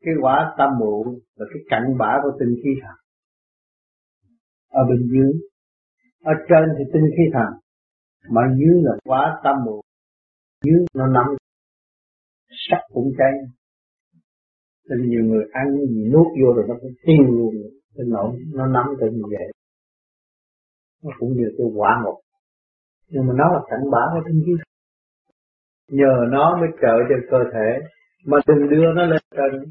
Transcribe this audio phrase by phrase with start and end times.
[0.00, 2.96] cái quả tam mụ là cái cặn bã của tinh khí thần
[4.68, 5.32] ở bên dưới,
[6.24, 7.60] ở trên thì tinh khí thần
[8.30, 9.80] mà dưới là quả tam mụ.
[10.64, 11.26] Dưới nó nắm
[12.68, 13.32] sắc cũng cháy.
[14.88, 17.54] Nên nhiều người ăn gì nuốt vô rồi nó cũng tiêu luôn.
[17.94, 19.52] Cái nổi nó nắm tới như vậy.
[21.02, 22.18] Nó cũng như cái quả ngục
[23.10, 24.52] nhưng mà nó là cảnh bã của tinh khí
[25.88, 27.68] nhờ nó mới trợ cho cơ thể,
[28.26, 29.70] mà đừng đưa nó lên trên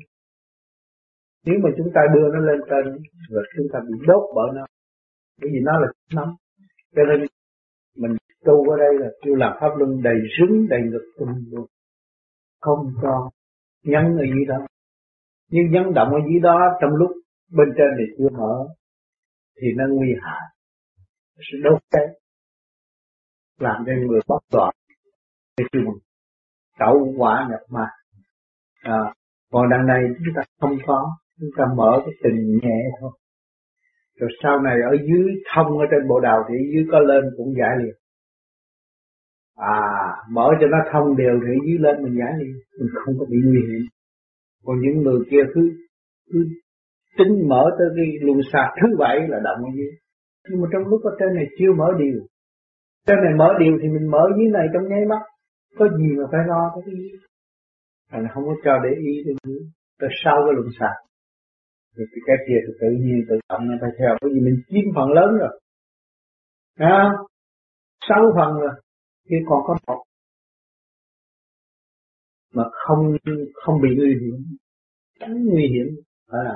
[1.48, 2.86] nếu mà chúng ta đưa nó lên trên
[3.30, 4.66] rồi chúng ta bị đốt bởi nó
[5.42, 6.36] bởi vì nó là nóng.
[6.96, 7.28] Cho nên
[7.98, 11.66] mình tu ở đây là kêu làm pháp luân đầy rứng đầy ngực tung luôn.
[12.62, 13.30] Không cho
[13.84, 14.56] nhấn ở dưới đó.
[15.50, 17.12] Nhưng nhấn động ở dưới đó trong lúc
[17.52, 18.68] bên trên thì chưa mở
[19.62, 20.42] thì nó nguy hại.
[21.36, 22.06] Sẽ đốt cháy
[23.60, 24.74] làm cho người bất toàn
[25.58, 25.94] cái chung
[26.80, 27.88] cậu quả nhập ma.
[28.82, 29.14] À,
[29.52, 33.12] còn đằng này chúng ta không có chúng ta mở cái tình nhẹ thôi.
[34.20, 37.24] Rồi sau này ở dưới thông ở trên bộ đào thì ở dưới có lên
[37.38, 37.96] cũng giải liền.
[39.56, 39.82] À
[40.32, 42.56] mở cho nó thông đều thì ở dưới lên mình giải liền.
[42.80, 43.84] Mình không có bị nguy hiểm.
[44.66, 45.62] Còn những người kia cứ
[46.34, 46.40] cứ
[47.18, 49.92] tính mở tới cái luồng sạc thứ bảy là động ở dưới.
[50.50, 52.20] Nhưng mà trong lúc ở trên này chưa mở điều.
[53.08, 55.22] Trên này mở điều thì mình mở dưới này trong nháy mắt.
[55.78, 57.10] Có gì mà phải lo tới cái gì?
[58.12, 59.60] Thành không có cho để ý tới dưới
[60.00, 60.68] tới sau cái luân
[61.98, 64.18] thì cái kia thì tự nhiên tự động nó phải theo.
[64.22, 65.60] Bởi vì mình chiếm phần lớn rồi.
[66.76, 67.12] À,
[68.10, 68.82] sáu phần rồi.
[69.30, 70.04] Thì còn có một.
[72.54, 73.18] Mà không
[73.54, 74.58] không bị nguy hiểm.
[75.20, 75.88] Tránh nguy hiểm.
[76.32, 76.56] Phải làm